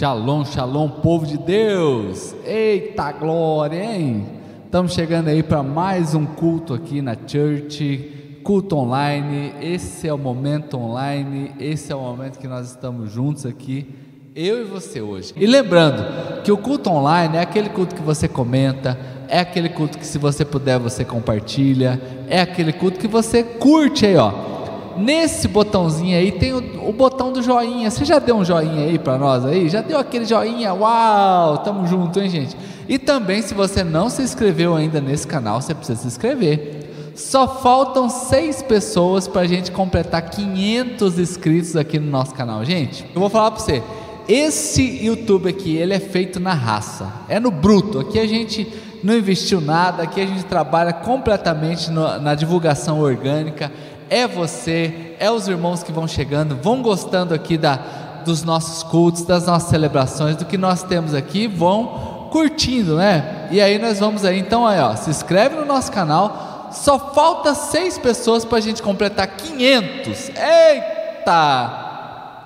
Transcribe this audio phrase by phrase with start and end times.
[0.00, 2.34] Shalom, shalom, povo de Deus!
[2.46, 4.26] Eita glória, hein?
[4.64, 9.52] Estamos chegando aí para mais um culto aqui na Church, culto online.
[9.60, 13.94] Esse é o momento online, esse é o momento que nós estamos juntos aqui,
[14.34, 15.34] eu e você hoje.
[15.36, 18.98] E lembrando que o culto online é aquele culto que você comenta,
[19.28, 24.06] é aquele culto que se você puder você compartilha, é aquele culto que você curte
[24.06, 24.59] aí, ó
[25.00, 27.90] nesse botãozinho aí tem o, o, botão do joinha.
[27.90, 29.68] Você já deu um joinha aí para nós aí?
[29.68, 30.72] Já deu aquele joinha?
[30.74, 31.58] Uau!
[31.58, 32.56] Tamo junto, hein, gente?
[32.88, 37.12] E também, se você não se inscreveu ainda nesse canal, você precisa se inscrever.
[37.14, 43.04] Só faltam seis pessoas para a gente completar 500 inscritos aqui no nosso canal, gente.
[43.14, 43.82] Eu vou falar para você.
[44.28, 47.98] Esse YouTube aqui, ele é feito na raça, é no bruto.
[47.98, 48.66] Aqui a gente
[49.02, 53.72] não investiu nada, aqui a gente trabalha completamente no, na divulgação orgânica
[54.10, 57.76] é você, é os irmãos que vão chegando, vão gostando aqui da,
[58.24, 63.48] dos nossos cultos, das nossas celebrações, do que nós temos aqui, vão curtindo, né?
[63.52, 67.54] E aí nós vamos aí, então aí ó, se inscreve no nosso canal, só falta
[67.54, 71.86] seis pessoas para a gente completar 500, eita!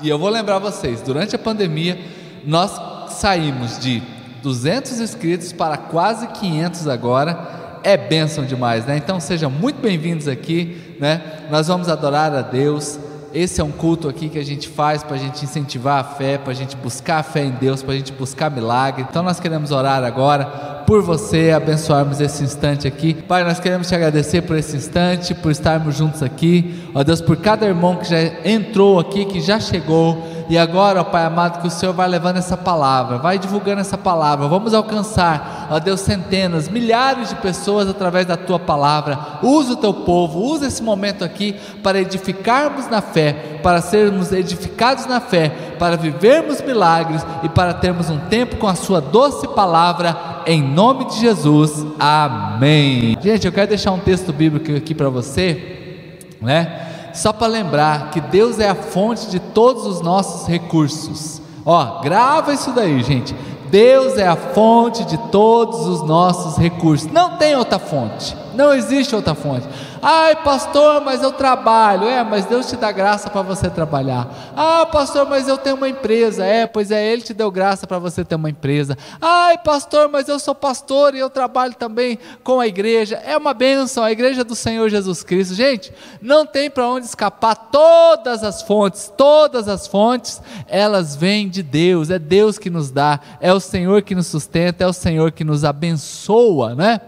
[0.02, 1.98] E eu vou lembrar vocês, durante a pandemia,
[2.44, 2.78] nós
[3.08, 4.02] saímos de
[4.42, 8.98] 200 inscritos para quase 500 agora, é bênção demais, né?
[8.98, 11.20] Então sejam muito bem-vindos aqui, né?
[11.50, 12.98] Nós vamos adorar a Deus.
[13.34, 16.38] Esse é um culto aqui que a gente faz para a gente incentivar a fé,
[16.38, 19.04] para a gente buscar a fé em Deus, para a gente buscar milagre.
[19.06, 20.46] Então nós queremos orar agora
[20.86, 23.12] por você, abençoarmos esse instante aqui.
[23.12, 26.74] Pai, nós queremos te agradecer por esse instante, por estarmos juntos aqui.
[26.94, 31.04] Ó Deus, por cada irmão que já entrou aqui, que já chegou e agora, ó
[31.04, 34.46] Pai amado, que o Senhor vai levando essa palavra, vai divulgando essa palavra.
[34.46, 39.18] Vamos alcançar, ó Deus, centenas, milhares de pessoas através da tua palavra.
[39.42, 45.06] Usa o teu povo, usa esse momento aqui para edificarmos na fé, para sermos edificados
[45.06, 50.42] na fé, para vivermos milagres e para termos um tempo com a sua doce palavra.
[50.46, 51.86] Em nome de Jesus.
[51.98, 53.16] Amém.
[53.20, 56.93] Gente, eu quero deixar um texto bíblico aqui para você, né?
[57.14, 61.40] Só para lembrar que Deus é a fonte de todos os nossos recursos.
[61.64, 63.34] Ó, grava isso daí, gente.
[63.70, 67.10] Deus é a fonte de todos os nossos recursos.
[67.10, 68.36] Não tem outra fonte.
[68.54, 69.66] Não existe outra fonte.
[70.00, 72.06] Ai, pastor, mas eu trabalho.
[72.06, 74.28] É, mas Deus te dá graça para você trabalhar.
[74.56, 76.44] Ah, pastor, mas eu tenho uma empresa.
[76.44, 78.96] É, pois é, Ele te deu graça para você ter uma empresa.
[79.20, 83.16] Ai, pastor, mas eu sou pastor e eu trabalho também com a igreja.
[83.24, 85.54] É uma bênção, a igreja do Senhor Jesus Cristo.
[85.54, 87.54] Gente, não tem para onde escapar.
[87.54, 92.10] Todas as fontes, todas as fontes, elas vêm de Deus.
[92.10, 95.44] É Deus que nos dá, é o Senhor que nos sustenta, é o Senhor que
[95.44, 97.00] nos abençoa, né?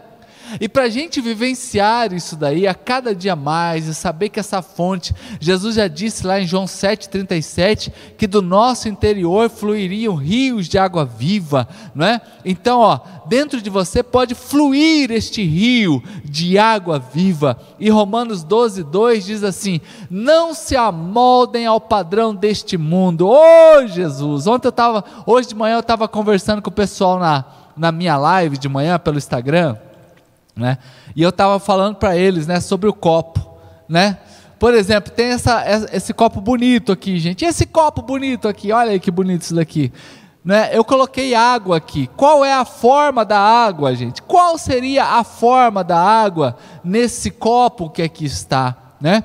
[0.60, 4.62] E para a gente vivenciar isso daí a cada dia mais e saber que essa
[4.62, 10.78] fonte, Jesus já disse lá em João 7,37 que do nosso interior fluiriam rios de
[10.78, 12.20] água viva, não é?
[12.44, 17.58] Então, ó, dentro de você pode fluir este rio de água viva.
[17.78, 19.80] E Romanos 12, 2 diz assim:
[20.10, 23.28] Não se amoldem ao padrão deste mundo.
[23.28, 24.46] Ô oh, Jesus!
[24.46, 27.44] Ontem eu estava, hoje de manhã eu estava conversando com o pessoal na,
[27.76, 29.76] na minha live de manhã pelo Instagram
[30.56, 30.78] né?
[31.14, 33.58] E eu estava falando para eles, né, sobre o copo,
[33.88, 34.18] né?
[34.58, 35.62] Por exemplo, tem essa,
[35.92, 37.44] esse copo bonito aqui, gente.
[37.44, 39.92] Esse copo bonito aqui, olha aí que bonito isso daqui.
[40.42, 40.70] Né?
[40.72, 42.08] Eu coloquei água aqui.
[42.16, 44.22] Qual é a forma da água, gente?
[44.22, 49.24] Qual seria a forma da água nesse copo que aqui está, né?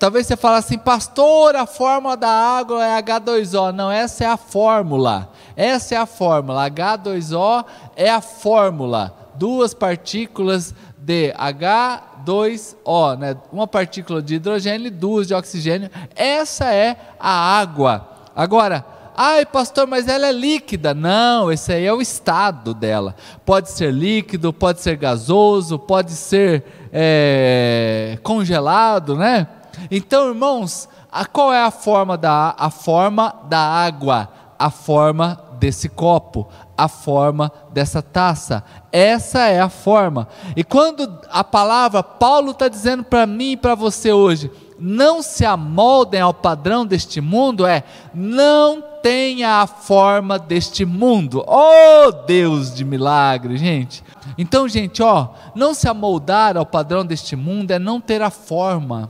[0.00, 3.70] Talvez você fale assim, pastor, a forma da água é H2O.
[3.70, 5.30] Não, essa é a fórmula.
[5.54, 6.68] Essa é a fórmula.
[6.68, 7.64] H2O
[7.94, 13.36] é a fórmula duas partículas de H2O, né?
[13.52, 15.90] uma partícula de hidrogênio e duas de oxigênio.
[16.14, 18.08] Essa é a água.
[18.34, 18.84] Agora,
[19.16, 20.94] ai pastor, mas ela é líquida.
[20.94, 23.16] Não, esse aí é o estado dela.
[23.44, 29.48] Pode ser líquido, pode ser gasoso, pode ser é, congelado, né?
[29.90, 34.28] Então, irmãos, a, qual é a forma da a forma da água?
[34.58, 36.48] A forma desse copo,
[36.82, 38.64] a forma dessa taça.
[38.90, 40.26] Essa é a forma.
[40.56, 44.50] E quando a palavra, Paulo está dizendo para mim e para você hoje,
[44.80, 51.44] não se amoldem ao padrão deste mundo, é não tenha a forma deste mundo.
[51.46, 54.02] Oh Deus de milagre, gente.
[54.36, 59.08] Então, gente, ó, não se amoldar ao padrão deste mundo é não ter a forma,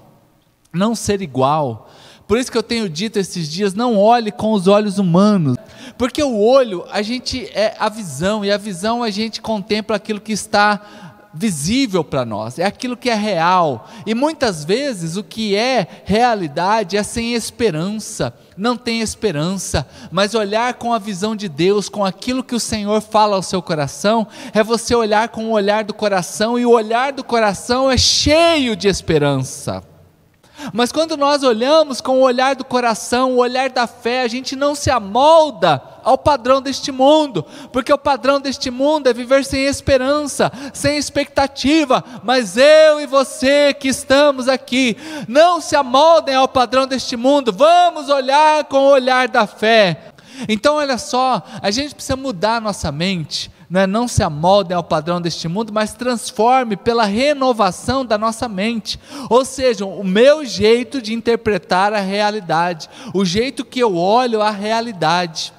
[0.70, 1.88] não ser igual.
[2.28, 5.56] Por isso que eu tenho dito esses dias, não olhe com os olhos humanos.
[5.96, 10.20] Porque o olho, a gente é a visão, e a visão a gente contempla aquilo
[10.20, 10.80] que está
[11.34, 13.88] visível para nós, é aquilo que é real.
[14.06, 20.74] E muitas vezes o que é realidade é sem esperança, não tem esperança, mas olhar
[20.74, 24.62] com a visão de Deus, com aquilo que o Senhor fala ao seu coração, é
[24.62, 28.88] você olhar com o olhar do coração, e o olhar do coração é cheio de
[28.88, 29.82] esperança.
[30.72, 34.54] Mas quando nós olhamos com o olhar do coração, o olhar da fé, a gente
[34.54, 39.64] não se amolda ao padrão deste mundo, porque o padrão deste mundo é viver sem
[39.64, 44.96] esperança, sem expectativa, mas eu e você que estamos aqui,
[45.28, 50.12] não se amoldem ao padrão deste mundo, vamos olhar com o olhar da fé.
[50.48, 54.84] Então, olha só, a gente precisa mudar nossa mente, não, é, não se amoldem ao
[54.84, 59.00] padrão deste mundo, mas transforme pela renovação da nossa mente.
[59.30, 64.50] Ou seja, o meu jeito de interpretar a realidade, o jeito que eu olho a
[64.50, 65.54] realidade.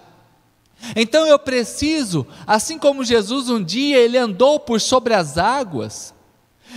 [0.95, 6.13] Então eu preciso, assim como Jesus um dia ele andou por sobre as águas,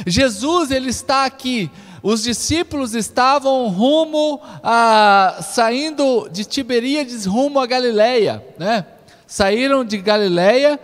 [0.06, 1.70] Jesus ele está aqui
[2.02, 8.86] os discípulos estavam rumo a saindo de Tiberíades rumo a Galileia, né?
[9.26, 10.78] Saíram de Galileia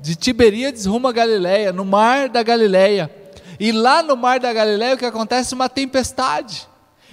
[0.00, 3.10] de Tiberíades rumo a Galiléia, no mar da Galiléia.
[3.58, 5.54] E lá no mar da Galiléia o que acontece?
[5.54, 6.68] Uma tempestade.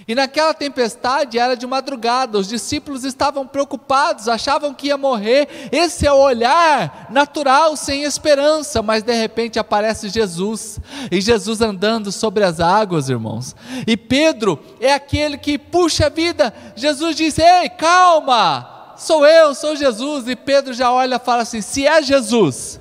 [0.09, 5.69] E naquela tempestade era de madrugada, os discípulos estavam preocupados, achavam que ia morrer.
[5.71, 10.79] Esse é o olhar natural, sem esperança, mas de repente aparece Jesus,
[11.11, 13.55] e Jesus andando sobre as águas, irmãos.
[13.85, 16.51] E Pedro é aquele que puxa a vida.
[16.75, 20.27] Jesus diz: Ei, calma, sou eu, sou Jesus.
[20.27, 22.79] E Pedro já olha e fala assim: se é Jesus,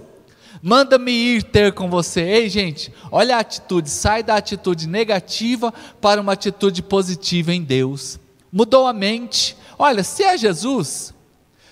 [0.63, 2.21] manda-me ir ter com você.
[2.21, 8.19] Ei, gente, olha a atitude, sai da atitude negativa para uma atitude positiva em Deus.
[8.53, 9.57] Mudou a mente.
[9.79, 11.15] Olha, se é Jesus,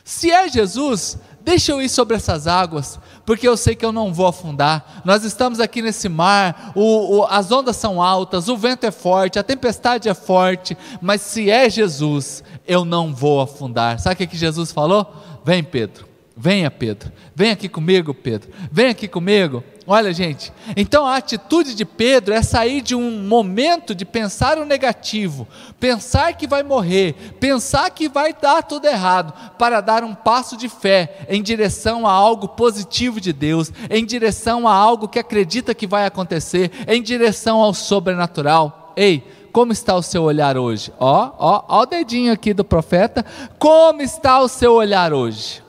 [0.04, 4.14] se é Jesus, deixa eu ir sobre essas águas, porque eu sei que eu não
[4.14, 5.02] vou afundar.
[5.04, 9.38] Nós estamos aqui nesse mar, o, o, as ondas são altas, o vento é forte,
[9.38, 13.98] a tempestade é forte, mas se é Jesus, eu não vou afundar.
[13.98, 15.12] Sabe o que, que Jesus falou?
[15.44, 16.06] Vem, Pedro,
[16.36, 19.62] venha, Pedro, vem aqui comigo, Pedro, vem aqui comigo.
[19.88, 24.64] Olha, gente, então a atitude de Pedro é sair de um momento de pensar o
[24.64, 25.46] negativo,
[25.78, 30.68] pensar que vai morrer, pensar que vai dar tudo errado, para dar um passo de
[30.68, 35.86] fé em direção a algo positivo de Deus, em direção a algo que acredita que
[35.86, 38.92] vai acontecer, em direção ao sobrenatural.
[38.96, 39.22] Ei,
[39.52, 40.92] como está o seu olhar hoje?
[40.98, 43.24] Ó, ó, ó o dedinho aqui do profeta.
[43.58, 45.62] Como está o seu olhar hoje?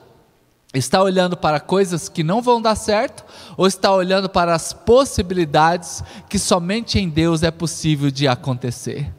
[0.74, 3.24] Está olhando para coisas que não vão dar certo
[3.56, 9.12] ou está olhando para as possibilidades que somente em Deus é possível de acontecer?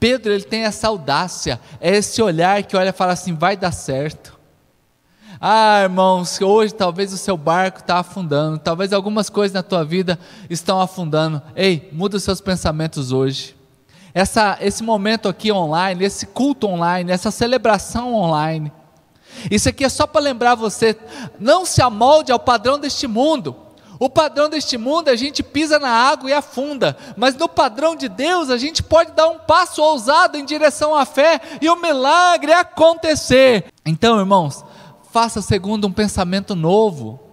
[0.00, 3.72] Pedro, ele tem essa audácia, é esse olhar que olha e fala assim: vai dar
[3.72, 4.36] certo.
[5.40, 10.18] Ah, irmãos, hoje talvez o seu barco está afundando, talvez algumas coisas na tua vida
[10.48, 11.42] estão afundando.
[11.54, 13.56] Ei, muda os seus pensamentos hoje
[14.16, 18.72] essa, esse momento aqui online, esse culto online, essa celebração online.
[19.50, 20.96] Isso aqui é só para lembrar você,
[21.38, 23.56] não se amolde ao padrão deste mundo.
[23.98, 28.08] O padrão deste mundo a gente pisa na água e afunda, mas no padrão de
[28.08, 32.52] Deus a gente pode dar um passo ousado em direção à fé e o milagre
[32.52, 33.72] acontecer.
[33.86, 34.62] Então, irmãos,
[35.10, 37.25] faça segundo um pensamento novo.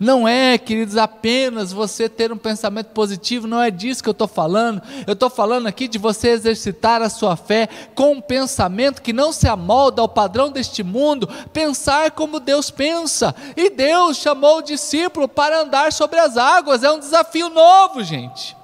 [0.00, 4.26] Não é, queridos, apenas você ter um pensamento positivo, não é disso que eu estou
[4.26, 4.82] falando.
[5.06, 9.32] Eu estou falando aqui de você exercitar a sua fé com um pensamento que não
[9.32, 13.34] se amolda ao padrão deste mundo, pensar como Deus pensa.
[13.56, 18.56] E Deus chamou o discípulo para andar sobre as águas, é um desafio novo, gente.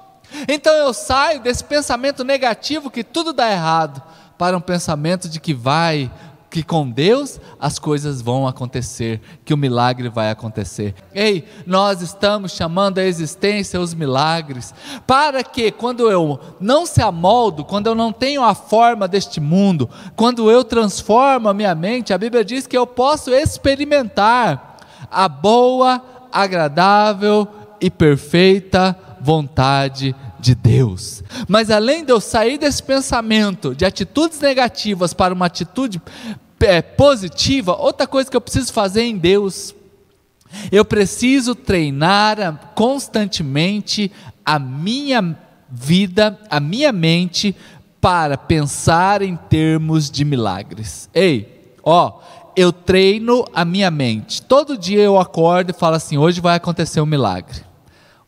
[0.47, 4.01] Então eu saio desse pensamento negativo que tudo dá errado,
[4.37, 6.11] para um pensamento de que vai
[6.53, 10.93] que com Deus as coisas vão acontecer, que o milagre vai acontecer.
[11.11, 14.71] Ei, nós estamos chamando a existência os milagres,
[15.07, 19.89] para que quando eu não se amoldo, quando eu não tenho a forma deste mundo,
[20.15, 24.77] quando eu transformo a minha mente, a Bíblia diz que eu posso experimentar
[25.09, 27.47] a boa, agradável
[27.81, 31.23] e perfeita vontade de Deus.
[31.47, 36.01] Mas além de eu sair desse pensamento de atitudes negativas para uma atitude
[36.63, 39.75] é, positiva, outra coisa que eu preciso fazer em Deus,
[40.71, 44.11] eu preciso treinar constantemente
[44.45, 45.37] a minha
[45.69, 47.55] vida, a minha mente,
[47.99, 51.09] para pensar em termos de milagres.
[51.13, 52.19] Ei, ó,
[52.55, 54.41] eu treino a minha mente.
[54.41, 57.61] Todo dia eu acordo e falo assim: hoje vai acontecer um milagre.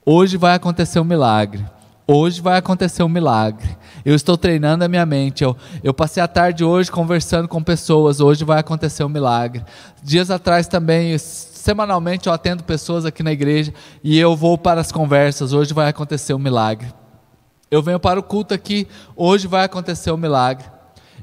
[0.06, 1.66] Hoje vai acontecer um milagre.
[2.08, 3.68] Hoje vai acontecer um milagre.
[4.06, 5.44] Eu estou treinando a minha mente.
[5.44, 8.20] Eu, eu passei a tarde hoje conversando com pessoas.
[8.20, 9.66] Hoje vai acontecer um milagre.
[10.04, 14.92] Dias atrás também, semanalmente eu atendo pessoas aqui na igreja e eu vou para as
[14.92, 15.52] conversas.
[15.52, 16.94] Hoje vai acontecer um milagre.
[17.72, 20.66] Eu venho para o culto aqui, hoje vai acontecer um milagre.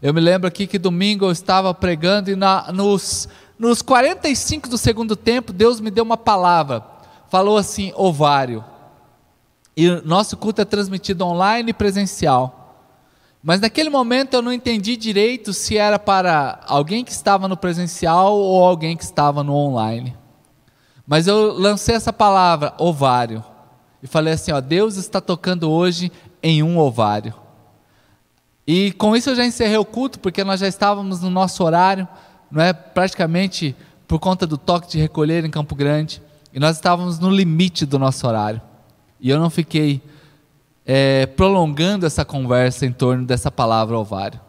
[0.02, 4.76] Eu me lembro aqui que domingo eu estava pregando e na, nos, nos 45 do
[4.76, 6.82] segundo tempo, Deus me deu uma palavra.
[7.30, 8.71] Falou assim: ovário.
[9.76, 12.62] E nosso culto é transmitido online e presencial.
[13.42, 18.36] Mas naquele momento eu não entendi direito se era para alguém que estava no presencial
[18.36, 20.16] ou alguém que estava no online.
[21.06, 23.44] Mas eu lancei essa palavra, ovário,
[24.02, 27.34] e falei assim: ó, Deus está tocando hoje em um ovário.
[28.64, 32.06] E com isso eu já encerrei o culto, porque nós já estávamos no nosso horário,
[32.48, 32.72] não é?
[32.72, 33.74] praticamente
[34.06, 37.98] por conta do toque de recolher em Campo Grande, e nós estávamos no limite do
[37.98, 38.60] nosso horário.
[39.22, 40.02] E eu não fiquei
[40.84, 44.40] é, prolongando essa conversa em torno dessa palavra ovário.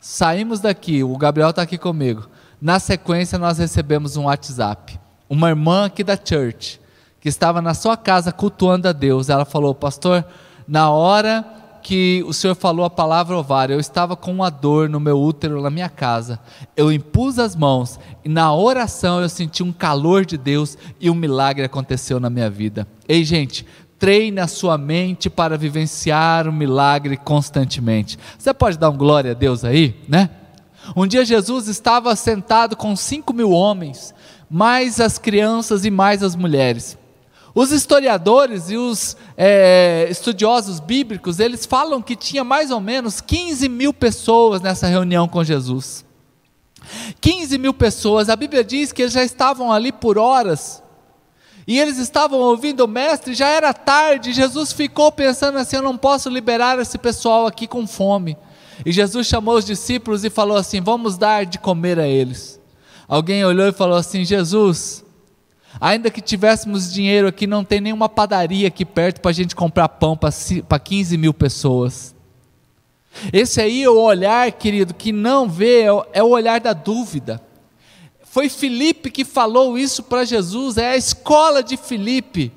[0.00, 2.26] Saímos daqui, o Gabriel está aqui comigo.
[2.58, 4.98] Na sequência, nós recebemos um WhatsApp.
[5.28, 6.80] Uma irmã aqui da church,
[7.20, 10.24] que estava na sua casa cultuando a Deus, ela falou: Pastor,
[10.66, 11.44] na hora
[11.82, 15.60] que o Senhor falou a palavra ovário, eu estava com uma dor no meu útero
[15.60, 16.38] na minha casa.
[16.76, 21.14] Eu impus as mãos e na oração eu senti um calor de Deus e um
[21.14, 22.86] milagre aconteceu na minha vida.
[23.08, 23.66] Ei, gente,
[24.02, 28.18] treine a sua mente para vivenciar o milagre constantemente.
[28.36, 30.28] Você pode dar um glória a Deus aí, né?
[30.96, 34.12] Um dia Jesus estava sentado com cinco mil homens,
[34.50, 36.98] mais as crianças e mais as mulheres.
[37.54, 43.68] Os historiadores e os é, estudiosos bíblicos, eles falam que tinha mais ou menos 15
[43.68, 46.04] mil pessoas nessa reunião com Jesus.
[47.20, 50.82] 15 mil pessoas, a Bíblia diz que eles já estavam ali por horas,
[51.66, 55.96] e eles estavam ouvindo o mestre, já era tarde, Jesus ficou pensando assim: eu não
[55.96, 58.36] posso liberar esse pessoal aqui com fome.
[58.84, 62.60] E Jesus chamou os discípulos e falou assim: vamos dar de comer a eles.
[63.06, 65.04] Alguém olhou e falou assim: Jesus,
[65.80, 69.88] ainda que tivéssemos dinheiro aqui, não tem nenhuma padaria aqui perto para a gente comprar
[69.88, 72.12] pão para 15 mil pessoas.
[73.32, 77.40] Esse aí é o olhar, querido, que não vê, é o olhar da dúvida.
[78.32, 82.50] Foi Filipe que falou isso para Jesus, é a escola de Filipe.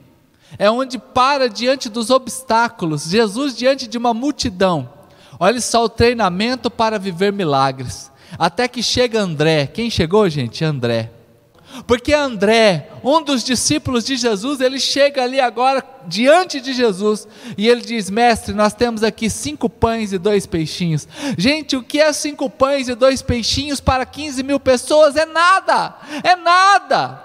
[0.58, 4.89] É onde para diante dos obstáculos, Jesus diante de uma multidão.
[5.38, 8.10] Olha só o treinamento para viver milagres.
[8.39, 9.67] Até que chega André.
[9.67, 10.63] Quem chegou, gente?
[10.63, 11.12] André.
[11.88, 17.27] Porque André, um dos discípulos de Jesus, ele chega ali agora diante de Jesus
[17.58, 21.08] e ele diz: Mestre, nós temos aqui cinco pães e dois peixinhos.
[21.38, 25.15] Gente, o que é cinco pães e dois peixinhos para 15 mil pessoas?
[25.15, 27.22] É nada, é nada.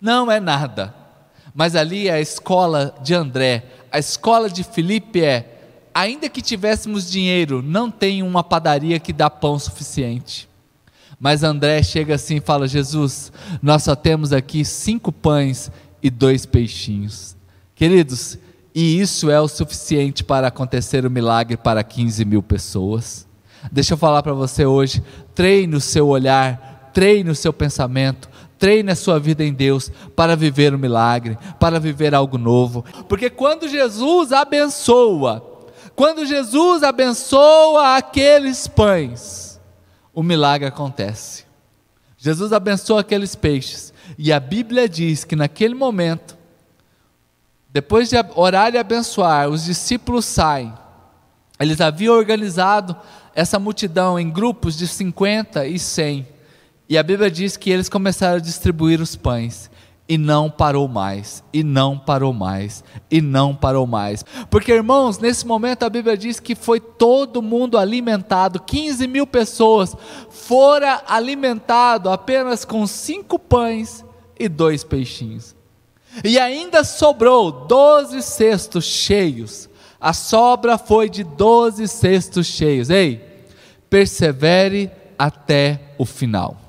[0.00, 0.94] Não é nada.
[1.54, 5.60] Mas ali é a escola de André, a escola de Filipe é:
[5.94, 10.49] ainda que tivéssemos dinheiro, não tem uma padaria que dá pão suficiente.
[11.20, 13.30] Mas André chega assim e fala: Jesus,
[13.62, 15.70] nós só temos aqui cinco pães
[16.02, 17.36] e dois peixinhos.
[17.74, 18.38] Queridos,
[18.74, 23.28] e isso é o suficiente para acontecer o um milagre para 15 mil pessoas.
[23.70, 25.02] Deixa eu falar para você hoje:
[25.34, 30.34] treine o seu olhar, treine o seu pensamento, treine a sua vida em Deus para
[30.34, 32.82] viver um milagre, para viver algo novo.
[33.08, 35.44] Porque quando Jesus abençoa,
[35.94, 39.49] quando Jesus abençoa aqueles pães,
[40.12, 41.44] o milagre acontece.
[42.16, 46.36] Jesus abençoa aqueles peixes, e a Bíblia diz que naquele momento,
[47.70, 50.72] depois de orar e abençoar, os discípulos saem.
[51.58, 52.96] Eles haviam organizado
[53.34, 56.26] essa multidão em grupos de 50 e 100.
[56.88, 59.70] E a Bíblia diz que eles começaram a distribuir os pães
[60.10, 64.24] e não parou mais, e não parou mais, e não parou mais.
[64.50, 69.96] Porque, irmãos, nesse momento a Bíblia diz que foi todo mundo alimentado, 15 mil pessoas
[70.28, 74.04] fora alimentado apenas com cinco pães
[74.36, 75.54] e dois peixinhos.
[76.24, 79.70] E ainda sobrou 12 cestos cheios.
[80.00, 82.90] A sobra foi de 12 cestos cheios.
[82.90, 83.44] Ei,
[83.88, 86.59] persevere até o final.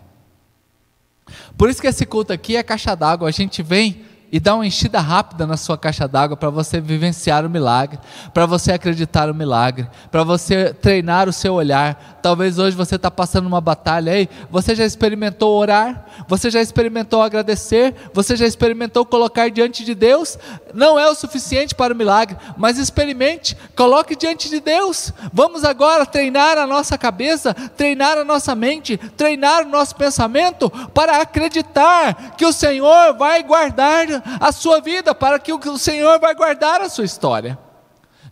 [1.61, 3.29] Por isso que esse culto aqui é caixa d'água.
[3.29, 4.01] A gente vem
[4.31, 7.99] e dá uma enchida rápida na sua caixa d'água para você vivenciar o milagre,
[8.33, 12.19] para você acreditar no milagre, para você treinar o seu olhar.
[12.21, 14.29] Talvez hoje você está passando uma batalha aí.
[14.49, 16.05] Você já experimentou orar?
[16.27, 17.93] Você já experimentou agradecer?
[18.13, 20.37] Você já experimentou colocar diante de Deus?
[20.73, 25.11] Não é o suficiente para o milagre, mas experimente, coloque diante de Deus.
[25.33, 31.21] Vamos agora treinar a nossa cabeça, treinar a nossa mente, treinar o nosso pensamento para
[31.21, 36.81] acreditar que o Senhor vai guardar a sua vida, para que o Senhor vai guardar
[36.81, 37.57] a sua história.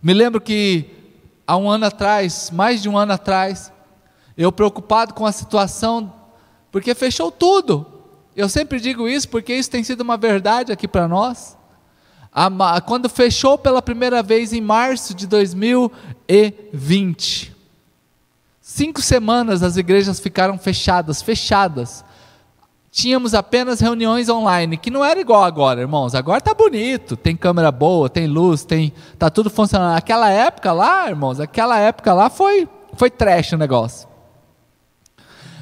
[0.02, 0.90] Me lembro que
[1.46, 3.72] há um ano atrás, mais de um ano atrás,
[4.36, 6.12] eu preocupado com a situação,
[6.70, 7.86] porque fechou tudo.
[8.34, 11.58] Eu sempre digo isso porque isso tem sido uma verdade aqui para nós.
[12.86, 17.56] Quando fechou pela primeira vez em março de 2020,
[18.60, 22.04] cinco semanas as igrejas ficaram fechadas, fechadas.
[22.92, 26.14] Tínhamos apenas reuniões online, que não era igual agora, irmãos.
[26.14, 29.96] Agora tá bonito, tem câmera boa, tem luz, tem tá tudo funcionando.
[29.96, 34.08] Aquela época lá, irmãos, aquela época lá foi foi trash o negócio.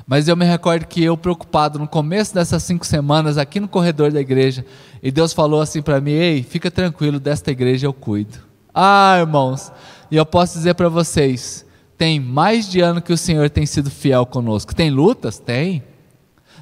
[0.06, 4.10] Mas eu me recordo que eu, preocupado no começo dessas cinco semanas, aqui no corredor
[4.10, 4.64] da igreja,
[5.02, 8.38] e Deus falou assim para mim: Ei, fica tranquilo, desta igreja eu cuido.
[8.74, 9.70] Ah, irmãos,
[10.10, 11.66] e eu posso dizer para vocês:
[11.98, 14.74] tem mais de ano que o Senhor tem sido fiel conosco.
[14.74, 15.38] Tem lutas?
[15.38, 15.82] Tem.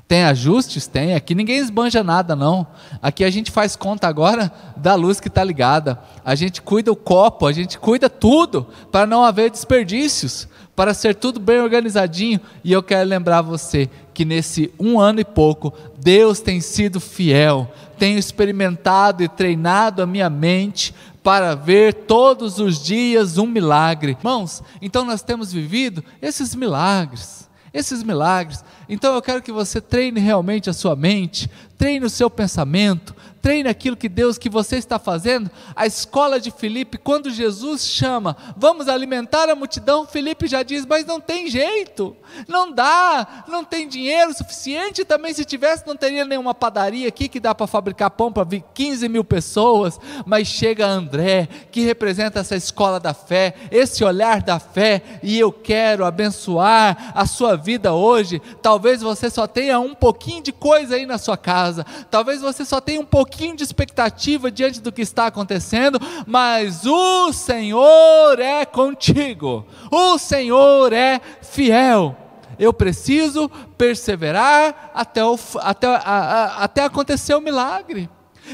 [0.08, 0.86] Tem ajustes?
[0.86, 1.14] Tem.
[1.14, 2.66] Aqui ninguém esbanja nada, não.
[3.02, 5.98] Aqui a gente faz conta agora da luz que está ligada.
[6.24, 11.14] A gente cuida o copo, a gente cuida tudo, para não haver desperdícios para ser
[11.14, 12.38] tudo bem organizadinho.
[12.62, 17.72] E eu quero lembrar você que nesse um ano e pouco, Deus tem sido fiel,
[17.98, 24.16] tenho experimentado e treinado a minha mente para ver todos os dias um milagre.
[24.18, 28.64] Irmãos, então nós temos vivido esses milagres, esses milagres.
[28.88, 33.14] Então eu quero que você treine realmente a sua mente, treine o seu pensamento,
[33.46, 35.48] treine aquilo que Deus, que você está fazendo.
[35.76, 41.06] A escola de Filipe, quando Jesus chama, vamos alimentar a multidão, Filipe já diz, mas
[41.06, 42.16] não tem jeito,
[42.48, 45.04] não dá, não tem dinheiro suficiente.
[45.04, 49.08] Também, se tivesse, não teria nenhuma padaria aqui que dá para fabricar pão para 15
[49.08, 50.00] mil pessoas.
[50.26, 55.52] Mas chega André, que representa essa escola da fé, esse olhar da fé, e eu
[55.52, 58.42] quero abençoar a sua vida hoje.
[58.60, 61.65] Talvez você só tenha um pouquinho de coisa aí na sua casa,
[62.10, 66.86] talvez você só tenha um pouquinho pouquinho de expectativa diante do que está acontecendo, mas
[66.86, 72.16] o Senhor é contigo, o Senhor é fiel.
[72.58, 78.08] Eu preciso perseverar até, o, até, a, a, até acontecer o milagre.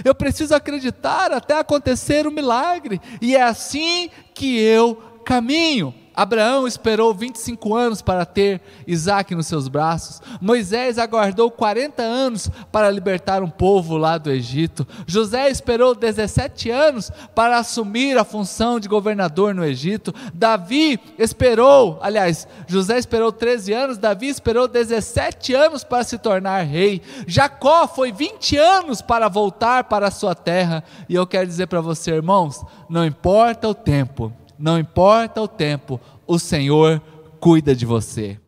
[0.05, 5.95] Eu preciso acreditar até acontecer o milagre, e é assim que eu caminho.
[6.15, 10.21] Abraão esperou 25 anos para ter Isaac nos seus braços.
[10.41, 14.87] Moisés aguardou 40 anos para libertar um povo lá do Egito.
[15.07, 20.15] José esperou 17 anos para assumir a função de governador no Egito.
[20.35, 27.01] Davi esperou, aliás, José esperou 13 anos, Davi esperou 17 anos para se tornar rei.
[27.27, 30.85] Jacó foi 20 anos para voltar para a sua terra.
[31.09, 36.01] E eu quero dizer para você, irmãos, não importa o tempo não importa o tempo,
[36.25, 37.03] o Senhor
[37.41, 38.39] cuida de você.